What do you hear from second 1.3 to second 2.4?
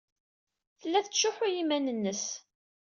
i yiman-nnes.